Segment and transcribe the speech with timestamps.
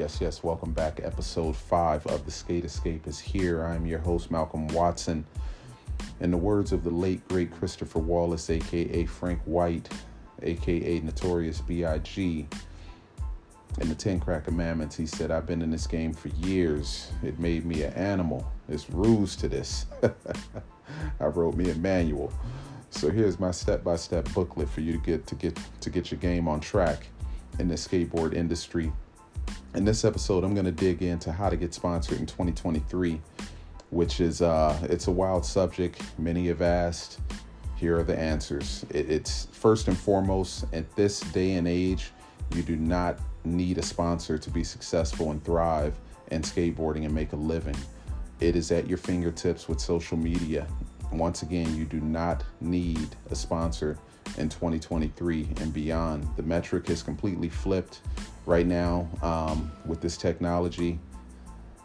[0.00, 0.98] Yes, yes, welcome back.
[1.02, 3.62] Episode five of The Skate Escape is here.
[3.62, 5.26] I'm your host, Malcolm Watson.
[6.20, 9.90] In the words of the late, great Christopher Wallace, aka Frank White,
[10.42, 12.48] aka Notorious B.I.G.,
[13.78, 17.12] in the Ten Crack Commandments, he said, I've been in this game for years.
[17.22, 18.50] It made me an animal.
[18.68, 19.84] There's rules to this.
[21.20, 22.32] I wrote me a manual.
[22.88, 26.48] So here's my step-by-step booklet for you to get to get to get your game
[26.48, 27.06] on track
[27.58, 28.90] in the skateboard industry.
[29.72, 33.20] In this episode, I'm going to dig into how to get sponsored in 2023,
[33.90, 36.02] which is uh, it's a wild subject.
[36.18, 37.20] Many have asked.
[37.76, 38.84] Here are the answers.
[38.90, 42.10] It, it's first and foremost at this day and age,
[42.52, 45.94] you do not need a sponsor to be successful and thrive
[46.32, 47.76] in skateboarding and make a living.
[48.40, 50.66] It is at your fingertips with social media.
[51.12, 53.96] Once again, you do not need a sponsor
[54.36, 56.28] in 2023 and beyond.
[56.36, 58.00] The metric has completely flipped
[58.46, 60.98] right now um, with this technology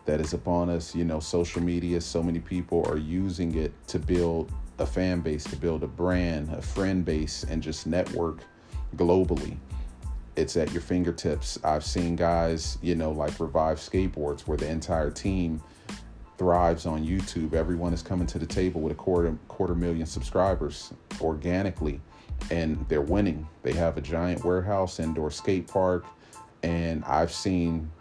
[0.05, 0.95] that is upon us.
[0.95, 5.43] You know, social media, so many people are using it to build a fan base,
[5.45, 8.39] to build a brand, a friend base, and just network
[8.95, 9.57] globally.
[10.35, 11.57] It's at your fingertips.
[11.63, 15.61] I've seen guys, you know, like Revive Skateboards, where the entire team
[16.37, 17.53] thrives on YouTube.
[17.53, 22.01] Everyone is coming to the table with a quarter quarter million subscribers organically,
[22.51, 23.47] and they're winning.
[23.63, 26.05] They have a giant warehouse, indoor skate park,
[26.65, 27.91] and I've seen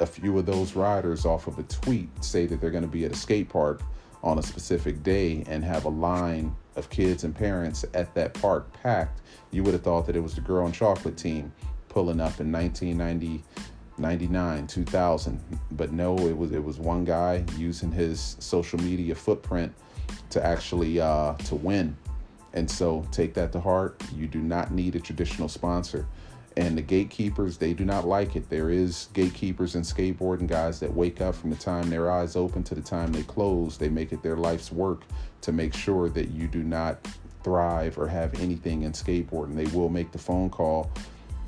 [0.00, 3.04] a few of those riders off of a tweet say that they're going to be
[3.04, 3.82] at a skate park
[4.22, 8.72] on a specific day and have a line of kids and parents at that park
[8.72, 9.20] packed.
[9.50, 11.52] You would have thought that it was the girl and chocolate team
[11.90, 13.44] pulling up in 1990
[13.96, 19.72] 99 2000 but no it was it was one guy using his social media footprint
[20.30, 21.96] to actually uh, to win.
[22.54, 24.02] And so take that to heart.
[24.16, 26.06] You do not need a traditional sponsor
[26.56, 28.48] and the gatekeepers they do not like it.
[28.48, 32.62] There is gatekeepers and skateboarding guys that wake up from the time their eyes open
[32.64, 33.76] to the time they close.
[33.76, 35.02] They make it their life's work
[35.40, 36.98] to make sure that you do not
[37.42, 39.56] thrive or have anything in skateboarding.
[39.56, 40.90] They will make the phone call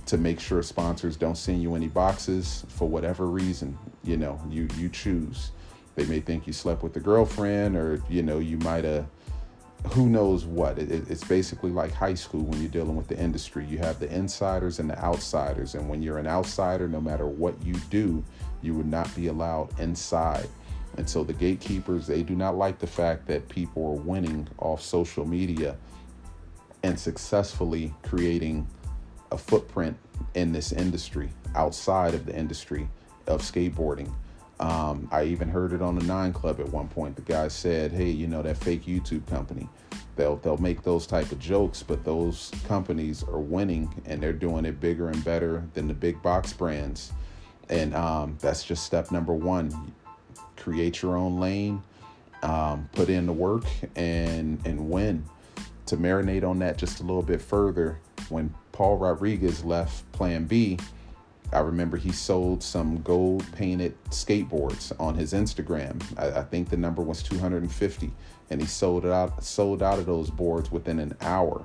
[0.06, 4.69] to make sure sponsors don't send you any boxes for whatever reason you know you
[4.77, 5.53] you choose.
[5.94, 9.06] They may think you slept with a girlfriend or you know you might have
[9.88, 10.78] who knows what.
[10.78, 13.64] It, it's basically like high school when you're dealing with the industry.
[13.64, 17.60] You have the insiders and the outsiders and when you're an outsider no matter what
[17.62, 18.25] you do
[18.62, 20.48] you would not be allowed inside.
[20.97, 24.82] And so the gatekeepers they do not like the fact that people are winning off
[24.82, 25.76] social media
[26.82, 28.66] and successfully creating
[29.32, 29.97] a footprint
[30.34, 32.88] in this industry outside of the industry
[33.26, 34.12] of skateboarding.
[34.59, 37.17] Um, I even heard it on the Nine Club at one point.
[37.17, 39.69] The guy said, "Hey, you know that fake YouTube company?
[40.17, 44.65] They'll they'll make those type of jokes, but those companies are winning and they're doing
[44.65, 47.12] it bigger and better than the big box brands."
[47.69, 49.94] And um, that's just step number one:
[50.56, 51.83] create your own lane,
[52.43, 55.25] um, put in the work, and and win.
[55.87, 60.78] To marinate on that just a little bit further, when Paul Rodriguez left Plan B,
[61.53, 66.03] I remember he sold some gold painted skateboards on his Instagram.
[66.19, 68.12] I, I, think the number was 250,
[68.51, 71.65] and he sold it out sold out of those boards within an hour.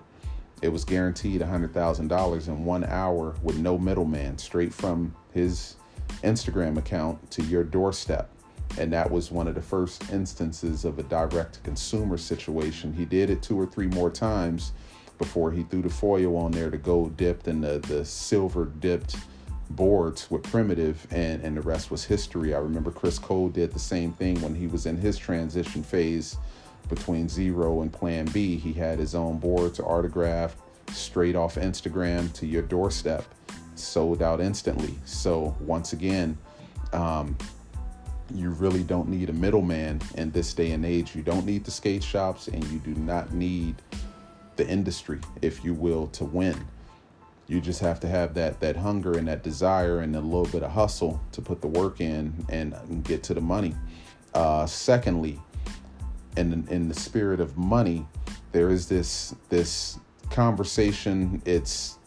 [0.61, 5.75] It was guaranteed $100,000 in one hour with no middleman, straight from his
[6.23, 8.29] Instagram account to your doorstep.
[8.77, 12.93] And that was one of the first instances of a direct consumer situation.
[12.93, 14.71] He did it two or three more times
[15.21, 19.15] before he threw the foil on there, the gold dipped and the, the silver dipped
[19.71, 22.53] boards with primitive and, and the rest was history.
[22.53, 26.37] I remember Chris Cole did the same thing when he was in his transition phase
[26.89, 28.57] between zero and plan B.
[28.57, 30.57] He had his own boards autographed
[30.91, 33.23] straight off Instagram to your doorstep,
[33.75, 34.93] sold out instantly.
[35.05, 36.37] So once again,
[36.93, 37.37] um,
[38.33, 41.15] you really don't need a middleman in this day and age.
[41.15, 43.75] You don't need the skate shops and you do not need
[44.55, 46.57] the industry, if you will, to win.
[47.51, 50.63] You just have to have that that hunger and that desire and a little bit
[50.63, 53.75] of hustle to put the work in and, get to the money.
[54.33, 55.37] Uh, secondly,
[56.37, 58.07] in in the spirit of money,
[58.53, 59.99] there is this this
[60.29, 61.41] conversation.
[61.43, 61.97] It's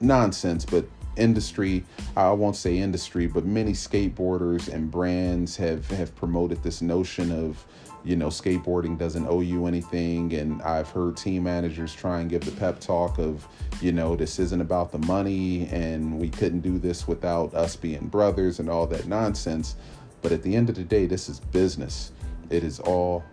[0.00, 0.84] nonsense, but
[1.16, 1.84] industry
[2.16, 7.66] i won't say industry but many skateboarders and brands have have promoted this notion of
[8.04, 10.32] you know, skateboarding doesn't owe you anything.
[10.34, 13.46] And I've heard team managers try and give the pep talk of,
[13.80, 18.08] you know, this isn't about the money and we couldn't do this without us being
[18.08, 19.76] brothers and all that nonsense.
[20.22, 22.12] But at the end of the day, this is business.
[22.50, 23.24] It is all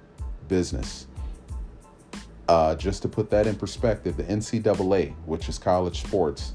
[0.47, 1.07] business.
[2.47, 6.53] Uh, just to put that in perspective, the NCAA, which is college sports,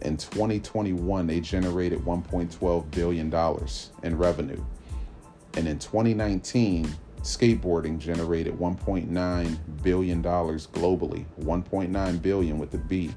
[0.00, 4.62] In 2021, they generated 1.12 billion dollars in revenue,
[5.54, 6.94] and in 2019,
[7.24, 11.24] skateboarding generated 1.9 billion dollars globally.
[11.40, 13.14] 1.9 billion with the B.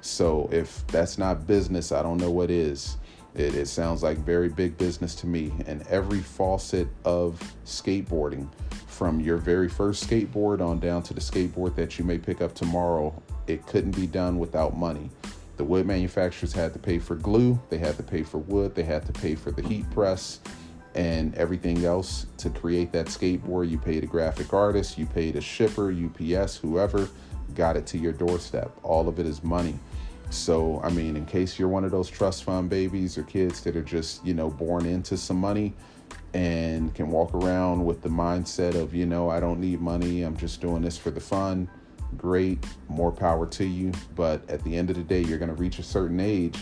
[0.00, 2.96] So if that's not business, I don't know what is.
[3.34, 5.52] It, it sounds like very big business to me.
[5.66, 8.48] And every faucet of skateboarding,
[8.86, 12.54] from your very first skateboard on down to the skateboard that you may pick up
[12.54, 13.14] tomorrow,
[13.46, 15.10] it couldn't be done without money.
[15.56, 18.82] The wood manufacturers had to pay for glue, they had to pay for wood, they
[18.82, 20.40] had to pay for the heat press
[20.96, 23.70] and everything else to create that skateboard.
[23.70, 27.08] You paid a graphic artist, you paid a shipper, UPS, whoever
[27.54, 28.76] got it to your doorstep.
[28.82, 29.78] All of it is money.
[30.30, 33.76] So, I mean, in case you're one of those trust fund babies or kids that
[33.76, 35.74] are just, you know, born into some money
[36.34, 40.36] and can walk around with the mindset of, you know, I don't need money, I'm
[40.36, 41.68] just doing this for the fun,
[42.16, 43.92] great, more power to you.
[44.16, 46.58] But at the end of the day, you're going to reach a certain age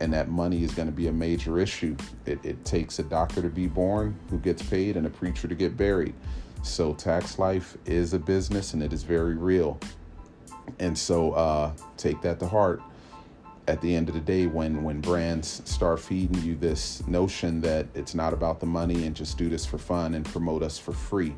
[0.00, 1.96] and that money is going to be a major issue.
[2.26, 5.54] It, it takes a doctor to be born who gets paid and a preacher to
[5.54, 6.14] get buried.
[6.62, 9.78] So, tax life is a business and it is very real.
[10.78, 12.82] And so, uh, take that to heart
[13.70, 17.86] at the end of the day when when brands start feeding you this notion that
[17.94, 20.92] it's not about the money and just do this for fun and promote us for
[20.92, 21.36] free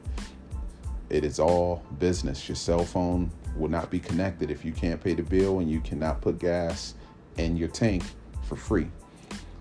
[1.11, 5.13] it is all business your cell phone will not be connected if you can't pay
[5.13, 6.95] the bill and you cannot put gas
[7.37, 8.03] in your tank
[8.53, 8.89] for free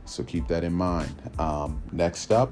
[0.05, 2.51] so keep that in mind um, next up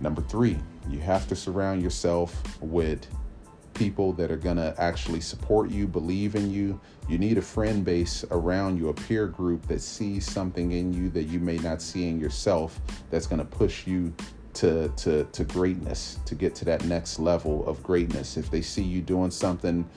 [0.00, 0.58] number three
[0.90, 3.06] you have to surround yourself with
[3.74, 6.80] people that are going to actually support you, believe in you.
[7.08, 11.10] You need a friend base around you, a peer group that sees something in you
[11.10, 12.80] that you may not see in yourself
[13.10, 14.14] that's going to push you
[14.54, 18.36] to, to, to greatness, to get to that next level of greatness.
[18.36, 19.88] If they see you doing something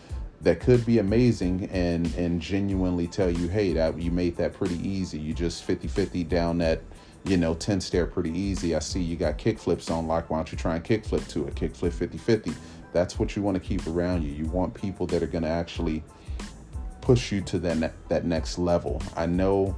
[0.41, 4.77] that could be amazing and, and genuinely tell you, hey, that you made that pretty
[4.87, 5.17] easy.
[5.17, 6.81] You just 50 50 down that
[7.25, 8.73] you know, 10 stair pretty easy.
[8.73, 10.29] I see you got kick flips on lock.
[10.29, 11.55] Why don't you try and kick flip to it?
[11.55, 12.53] Kick flip 50 50
[12.93, 14.31] that's what you want to keep around you.
[14.31, 16.03] You want people that are going to actually
[17.01, 19.01] push you to that ne- that next level.
[19.15, 19.75] I know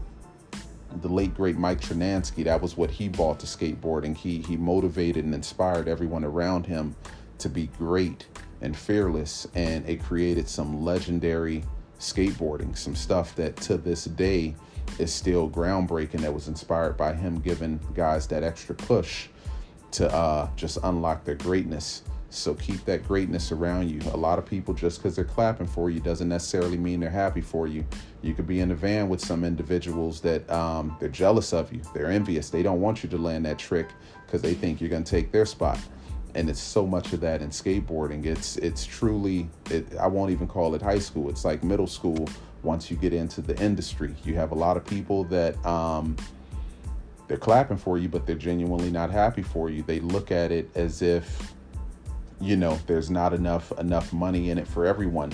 [1.02, 4.16] the late great Mike Tronansky, that was what he bought to skateboarding.
[4.16, 6.96] He he motivated and inspired everyone around him
[7.40, 8.28] to be great
[8.62, 11.64] and fearless and it created some legendary
[12.00, 14.56] skateboarding, some stuff that to this day
[14.98, 19.28] is still groundbreaking that was inspired by him giving guys that extra push
[19.92, 22.04] to uh, just unlock their greatness.
[22.32, 24.00] So keep that greatness around you.
[24.12, 27.42] A lot of people, just because they're clapping for you, doesn't necessarily mean they're happy
[27.42, 27.84] for you.
[28.22, 31.82] You could be in a van with some individuals that um, they're jealous of you.
[31.94, 32.52] They're envious.
[32.52, 33.88] They don't want you to land that trick
[34.26, 35.80] because they think you're going to take their spot.
[36.36, 38.26] And it's so much of that in skateboarding.
[38.26, 39.50] It's it's truly.
[39.70, 41.30] It, I won't even call it high school.
[41.30, 42.28] It's like middle school.
[42.62, 45.64] Once you get into the industry, you have a lot of people that.
[45.66, 46.16] Um,
[47.28, 49.84] they're clapping for you, but they're genuinely not happy for you.
[49.84, 51.54] They look at it as if
[52.42, 55.32] you know there's not enough enough money in it for everyone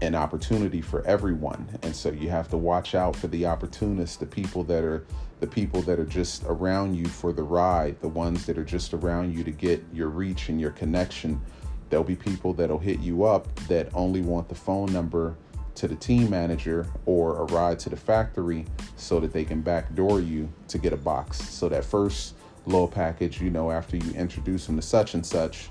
[0.00, 4.26] an opportunity for everyone and so you have to watch out for the opportunists the
[4.26, 5.04] people that are
[5.40, 8.94] the people that are just around you for the ride the ones that are just
[8.94, 11.40] around you to get your reach and your connection.
[11.88, 15.34] There'll be people that'll hit you up that only want the phone number
[15.74, 20.20] to the team manager or a ride to the factory so that they can backdoor
[20.20, 21.38] you to get a box.
[21.38, 22.34] So that first
[22.66, 25.70] little package you know after you introduce them to such and such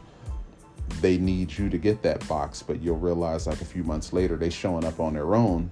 [1.01, 4.35] they need you to get that box, but you'll realize like a few months later
[4.35, 5.69] they showing up on their own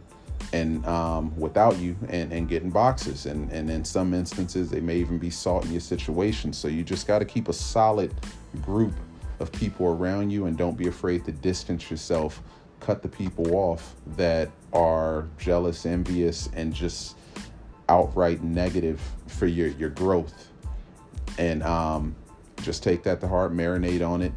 [0.54, 3.26] and um, without you and, and getting boxes.
[3.26, 6.54] And, and in some instances, they may even be salt in your situation.
[6.54, 8.14] So you just got to keep a solid
[8.62, 8.94] group
[9.40, 12.42] of people around you and don't be afraid to distance yourself,
[12.80, 17.18] cut the people off that are jealous, envious, and just
[17.90, 20.50] outright negative for your, your growth.
[21.38, 22.16] And um,
[22.62, 24.34] just take that to heart, marinate on it,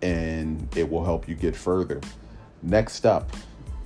[0.00, 2.00] and it will help you get further.
[2.62, 3.30] Next up,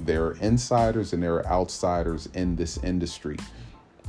[0.01, 3.37] there are insiders and there are outsiders in this industry.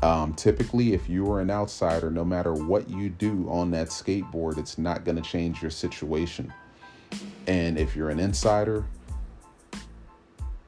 [0.03, 4.57] Um, typically, if you are an outsider, no matter what you do on that skateboard,
[4.57, 6.53] it's not going to change your situation.
[7.47, 8.85] And if you're an insider,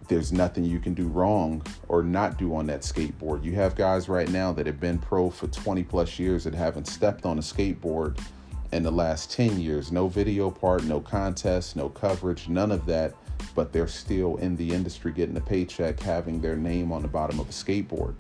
[0.08, 3.44] there's nothing you can do wrong or not do on that skateboard.
[3.44, 6.88] You have guys right now that have been pro for 20 plus years that haven't
[6.88, 8.18] stepped on a skateboard
[8.72, 9.92] in the last 10 years.
[9.92, 13.14] No video part, no contest, no coverage, none of that.
[13.58, 17.40] But they're still in the industry getting a paycheck, having their name on the bottom
[17.40, 18.14] of a skateboard.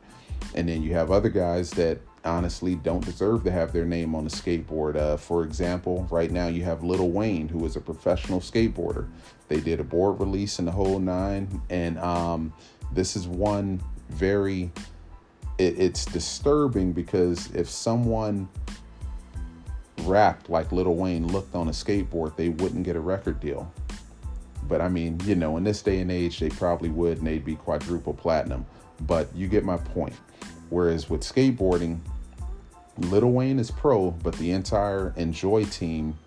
[0.55, 4.25] And then you have other guys that honestly don't deserve to have their name on
[4.25, 4.95] a skateboard.
[4.95, 9.07] Uh, for example, right now you have Lil Wayne, who is a professional skateboarder.
[9.47, 12.51] They did a board release in the whole nine, and um,
[12.91, 13.79] this is one
[14.09, 14.71] very
[15.59, 18.49] it, it's disturbing because if someone
[19.99, 23.71] rapped like Lil Wayne looked on a skateboard, they wouldn't get a record deal.
[24.67, 27.45] But I mean, you know, in this day and age, they probably would and they'd
[27.45, 28.65] be quadruple platinum.
[29.01, 30.15] But you get my point.
[30.69, 31.99] Whereas with skateboarding,
[32.97, 36.17] Little Wayne is pro, but the entire Enjoy team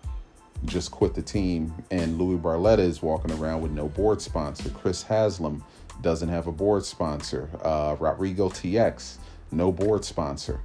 [0.65, 4.69] just quit the team, and Louie Barletta is walking around with no board sponsor.
[4.69, 5.63] Chris Haslam
[6.01, 7.49] doesn't have a board sponsor.
[7.63, 9.17] Uh, Rodrigo TX,
[9.51, 10.61] no board sponsor.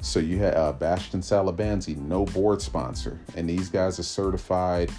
[0.00, 4.90] So you have uh, Bastien Salabanzi, no board sponsor, and these guys are certified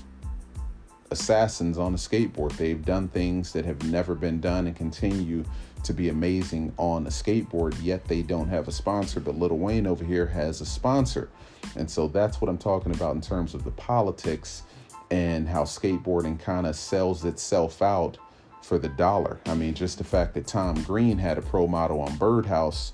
[1.12, 2.56] assassins on a skateboard.
[2.58, 5.44] They've done things that have never been done and continue
[5.84, 9.20] to be amazing on a skateboard, yet they don't have a sponsor.
[9.20, 11.30] But Lil Wayne over here has a sponsor.
[11.76, 14.64] And so that's what I'm talking about in terms of the politics
[15.10, 18.18] and how skateboarding kind of sells itself out
[18.62, 19.40] for the dollar.
[19.46, 22.92] I mean, just the fact that Tom Green had a pro model on Birdhouse,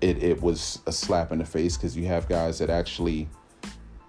[0.00, 3.28] it, it was a slap in the face because you have guys that actually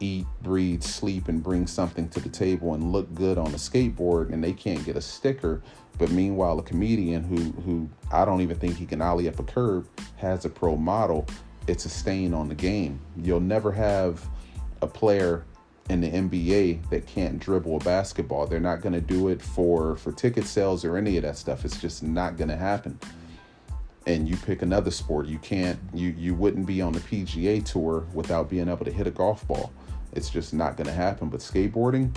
[0.03, 4.31] eat, breathe, sleep, and bring something to the table and look good on a skateboard,
[4.33, 5.61] and they can't get a sticker.
[5.97, 9.43] But meanwhile, a comedian who who I don't even think he can ollie up a
[9.43, 11.25] curb has a pro model.
[11.67, 12.99] It's a stain on the game.
[13.17, 14.27] You'll never have
[14.81, 15.45] a player
[15.89, 18.47] in the NBA that can't dribble a basketball.
[18.47, 21.65] They're not going to do it for for ticket sales or any of that stuff.
[21.65, 22.99] It's just not going to happen.
[24.05, 28.05] And you pick another sport, you can't you you wouldn't be on the PGA tour
[28.13, 29.71] without being able to hit a golf ball.
[30.15, 31.29] It's just not going to happen.
[31.29, 32.15] But skateboarding,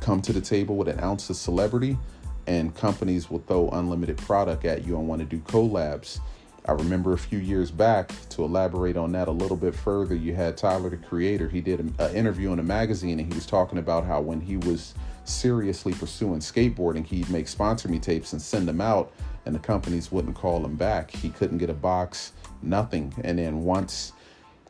[0.00, 1.98] come to the table with an ounce of celebrity,
[2.46, 6.20] and companies will throw unlimited product at you and want to do collabs.
[6.66, 10.14] I remember a few years back to elaborate on that a little bit further.
[10.14, 11.50] You had Tyler the Creator.
[11.50, 14.56] He did an interview in a magazine and he was talking about how when he
[14.56, 19.12] was seriously pursuing skateboarding, he'd make sponsor me tapes and send them out,
[19.44, 21.10] and the companies wouldn't call him back.
[21.10, 22.32] He couldn't get a box,
[22.62, 23.12] nothing.
[23.24, 24.12] And then once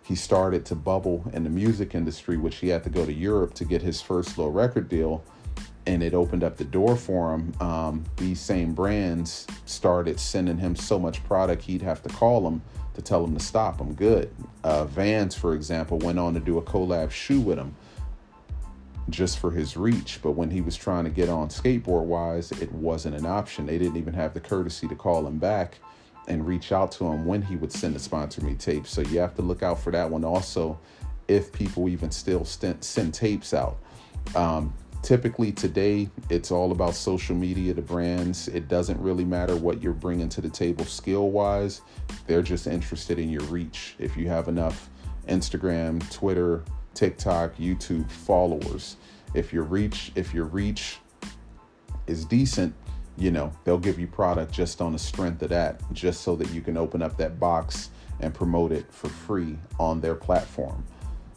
[0.04, 3.54] he started to bubble in the music industry, which he had to go to Europe
[3.54, 5.24] to get his first little record deal.
[5.86, 7.52] And it opened up the door for him.
[7.60, 12.62] Um, these same brands started sending him so much product, he'd have to call them
[12.94, 13.80] to tell him to stop.
[13.80, 14.30] I'm good.
[14.62, 17.74] Uh, Vans, for example, went on to do a collab shoe with him
[19.10, 20.20] just for his reach.
[20.22, 23.66] But when he was trying to get on skateboard wise, it wasn't an option.
[23.66, 25.78] They didn't even have the courtesy to call him back
[26.28, 28.86] and reach out to him when he would send a sponsor me tape.
[28.86, 30.78] So you have to look out for that one also
[31.28, 33.78] if people even still send tapes out.
[34.34, 39.82] Um, typically today it's all about social media the brands it doesn't really matter what
[39.82, 41.82] you're bringing to the table skill wise
[42.26, 44.88] they're just interested in your reach if you have enough
[45.28, 46.64] instagram twitter
[46.94, 48.96] tiktok youtube followers
[49.34, 51.00] if your reach if your reach
[52.06, 52.74] is decent
[53.16, 56.50] you know, they'll give you product just on the strength of that, just so that
[56.50, 57.90] you can open up that box
[58.20, 60.84] and promote it for free on their platform.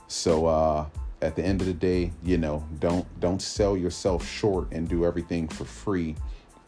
[0.08, 0.86] So uh,
[1.22, 5.06] at the end of the day, you know, don't don't sell yourself short and do
[5.06, 6.16] everything for free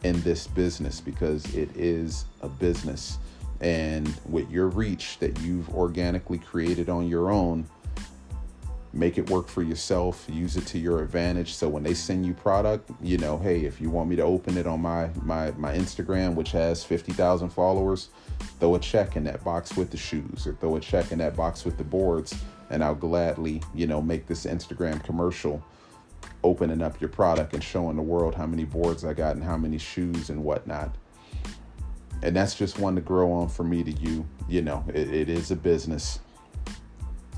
[0.02, 3.18] in this business because it is a business.
[3.60, 7.66] And with your reach that you've organically created on your own,
[8.92, 11.54] make it work for yourself use it to your advantage.
[11.54, 14.56] So when they send you product you know hey if you want me to open
[14.56, 18.08] it on my my my instagram which has 50000 followers
[18.58, 21.36] throw a check in that box with the shoes or throw a check in that
[21.36, 22.34] box with the boards
[22.70, 25.62] and i'll gladly you know make this instagram commercial
[26.42, 29.56] opening up your product and showing the world how many boards i got and how
[29.56, 30.94] many shoes and whatnot.
[32.22, 35.28] And that's just one to grow on for me to you you know it, it
[35.28, 36.20] is a business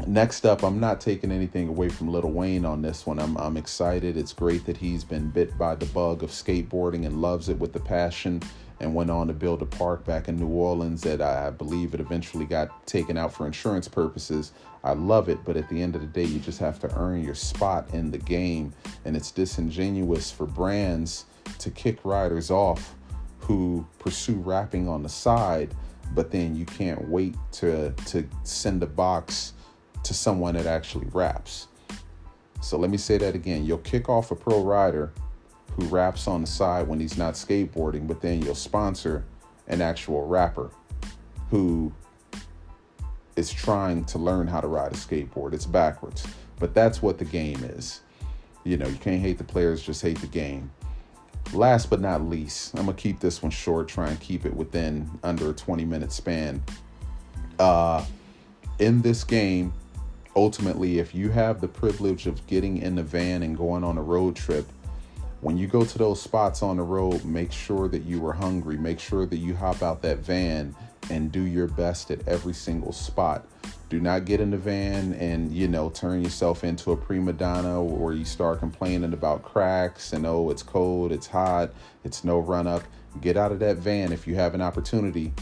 [0.06, 3.18] Next up, I'm not taking anything away from Lil Wayne on this one.
[3.18, 4.16] I'm, I'm excited.
[4.16, 7.72] It's great that he's been bit by the bug of skateboarding and loves it with
[7.72, 8.42] the passion
[8.80, 12.00] and went on to build a park back in New Orleans that I believe it
[12.00, 14.52] eventually got taken out for insurance purposes.
[14.82, 17.22] I love it, but at the end of the day, you just have to earn
[17.22, 18.74] your spot in the game.
[19.04, 21.26] And it's disingenuous for brands
[21.58, 22.96] to kick riders off
[23.38, 25.74] who pursue rapping on the side,
[26.12, 29.52] but then you can't wait to, to send a box
[30.04, 31.68] to someone that actually raps.
[32.60, 33.64] So let me say that again.
[33.64, 35.12] You'll kick off a pro rider
[35.76, 39.24] who raps on the side when he's not skateboarding, but then you'll sponsor
[39.68, 40.70] an actual rapper
[41.50, 41.92] who
[43.36, 45.54] is trying to learn how to ride a skateboard.
[45.54, 46.26] It's backwards.
[46.58, 48.02] But that's what the game is.
[48.64, 50.70] You know, you can't hate the players, just hate the game.
[51.52, 55.10] Last but not least, I'm gonna keep this one short, try and keep it within
[55.24, 56.62] under a 20 minute span.
[57.58, 58.04] Uh,
[58.78, 59.72] in this game,
[60.36, 64.02] ultimately, if you have the privilege of getting in the van and going on a
[64.02, 64.66] road trip,
[65.40, 68.78] when you go to those spots on the road, make sure that you are hungry.
[68.78, 70.74] Make sure that you hop out that van
[71.10, 73.44] and do your best at every single spot.
[73.88, 77.82] Do not get in the van and, you know, turn yourself into a prima donna
[77.82, 81.72] or you start complaining about cracks and, oh, it's cold, it's hot,
[82.04, 82.84] it's no run up.
[83.20, 85.34] Get out of that van if you have an opportunity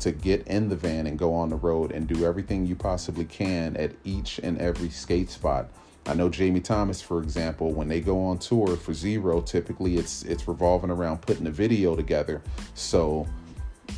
[0.00, 3.24] to get in the van and go on the road and do everything you possibly
[3.24, 5.68] can at each and every skate spot.
[6.06, 10.22] I know Jamie Thomas, for example, when they go on tour for Zero, typically it's
[10.22, 12.40] it's revolving around putting a video together.
[12.74, 13.26] So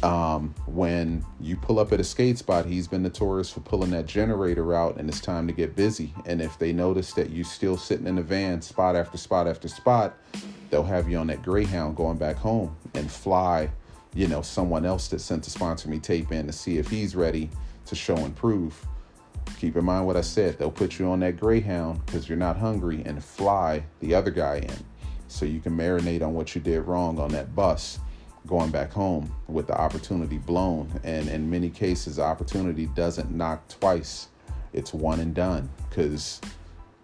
[0.02, 4.07] um, when you pull up at a skate spot, he's been notorious for pulling that
[4.07, 6.14] generator out and it's time to get busy.
[6.26, 9.69] And if they notice that you're still sitting in the van spot after spot after
[9.69, 10.16] spot,
[10.71, 13.71] they'll have you on that Greyhound going back home and fly,
[14.14, 17.14] you know, someone else that sent to sponsor me tape in to see if he's
[17.14, 17.50] ready
[17.87, 18.87] to show and prove.
[19.59, 20.59] Keep in mind what I said.
[20.59, 24.57] They'll put you on that Greyhound because you're not hungry and fly the other guy
[24.59, 24.85] in
[25.29, 28.00] so you can marinate on what you did wrong on that bus
[28.47, 30.90] going back home with the opportunity blown.
[31.05, 34.29] And in many cases, opportunity doesn't knock twice.
[34.73, 36.40] It's one and done because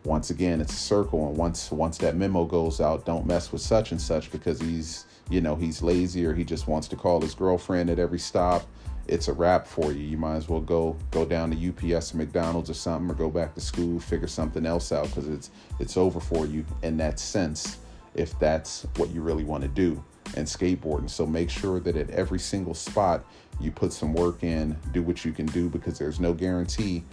[0.04, 1.28] once again, it's a circle.
[1.28, 5.05] And once once that memo goes out, don't mess with such and such because he's
[5.28, 8.66] you know he's lazy or he just wants to call his girlfriend at every stop.
[9.08, 10.00] It's a wrap for you.
[10.00, 13.30] You might as well go go down to UPS or McDonald's or something, or go
[13.30, 17.18] back to school, figure something else out because it's it's over for you in that
[17.18, 17.78] sense
[18.14, 20.02] if that's what you really want to do
[20.36, 21.08] and skateboarding.
[21.08, 23.24] So make sure that at every single spot
[23.60, 27.04] you put some work in, do what you can do because there's no guarantee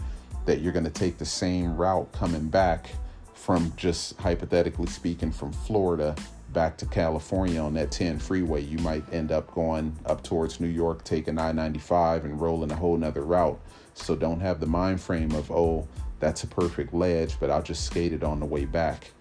[0.45, 2.89] that you're going to take the same route coming back
[3.33, 6.15] from just hypothetically speaking from Florida
[6.53, 8.61] back to California on that 10 freeway.
[8.61, 12.75] You might end up going up towards New York, taking I 95 and rolling a
[12.75, 13.59] whole nother route.
[13.95, 15.87] So don't have the mind frame of, oh,
[16.19, 19.11] that's a perfect ledge, but I'll just skate it on the way back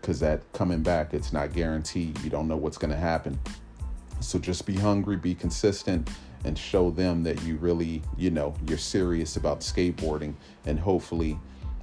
[0.00, 2.18] because that coming back, it's not guaranteed.
[2.20, 3.38] You don't know what's going to happen.
[4.20, 6.08] So just be hungry, be consistent,
[6.44, 10.34] and show them that you really, you know, you're serious about skateboarding.
[10.64, 11.38] And hopefully,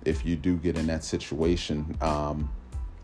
[0.05, 2.49] if you do get in that situation, um,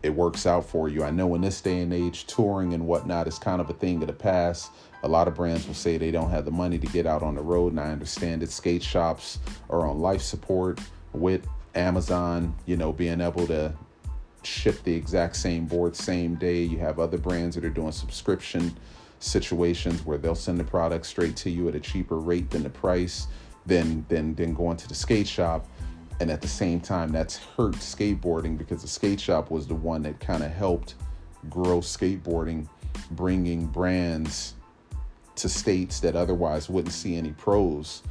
[0.02, 1.04] it works out for you.
[1.04, 4.00] I know in this day and age, touring and whatnot is kind of a thing
[4.00, 4.70] of the past.
[5.02, 7.34] A lot of brands will say they don't have the money to get out on
[7.34, 8.50] the road, and I understand it.
[8.50, 10.80] Skate shops are on life support
[11.12, 13.72] with Amazon, you know, being able to
[14.42, 16.62] ship the exact same board same day.
[16.62, 18.76] You have other brands that are doing subscription
[19.18, 22.70] situations where they'll send the product straight to you at a cheaper rate than the
[22.70, 23.26] price
[23.66, 25.66] than than than going to the skate shop.
[26.20, 30.02] And at the same time, that's hurt skateboarding because the skate shop was the one
[30.02, 30.94] that kind of helped
[31.48, 32.68] grow skateboarding,
[33.12, 34.54] bringing brands
[35.36, 38.02] to states that otherwise wouldn't see any pros.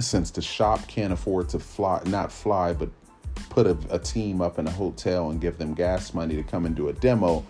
[0.00, 2.90] Since the shop can't afford to fly, not fly, but
[3.48, 6.66] put a, a, team up in a hotel and give them gas money to come
[6.66, 7.44] and do a demo,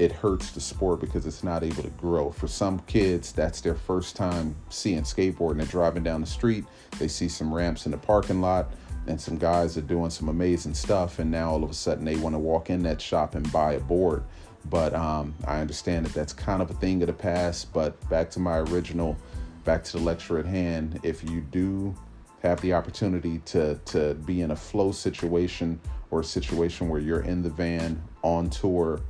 [0.00, 2.30] it hurts the sport because it's not able to grow.
[2.30, 5.58] For some kids, that's their first time seeing skateboarding.
[5.58, 6.64] They're driving down the street,
[6.98, 8.72] they see some ramps in the parking lot,
[9.06, 11.18] and some guys are doing some amazing stuff.
[11.18, 13.74] And now all of a sudden they want to walk in that shop and buy
[13.74, 14.24] a board.
[14.70, 17.70] But um, I understand that that's kind of a thing of the past.
[17.74, 19.18] But back to my original,
[19.66, 21.94] back to the lecture at hand, if you do
[22.42, 25.78] have the opportunity to to be in a flow situation
[26.10, 29.00] or a situation where you're in the van on tour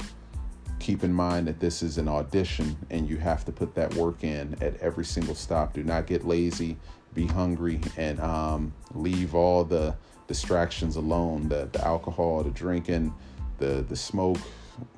[0.80, 4.24] keep in mind that this is an audition and you have to put that work
[4.24, 6.76] in at every single stop do not get lazy
[7.14, 9.94] be hungry and um, leave all the
[10.26, 13.12] distractions alone the, the alcohol the drinking
[13.58, 14.38] the the smoke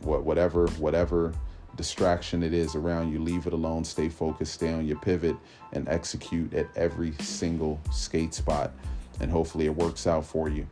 [0.03, 1.35] what whatever whatever
[1.77, 5.37] distraction it is around you, leave it alone, stay focused, stay on your pivot,
[5.73, 8.73] and execute at every single skate spot.
[9.21, 10.67] And hopefully it works out for you.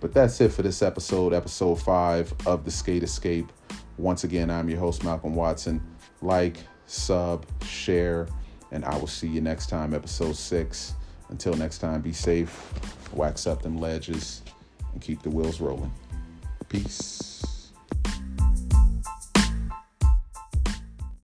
[0.00, 3.50] But that's it for this episode, episode five of the Skate Escape.
[4.00, 5.82] Once again, I'm your host, Malcolm Watson.
[6.22, 8.26] Like, sub, share,
[8.72, 10.94] and I will see you next time, episode six.
[11.28, 12.72] Until next time, be safe,
[13.12, 14.40] wax up them ledges,
[14.94, 15.92] and keep the wheels rolling.
[16.70, 17.29] Peace.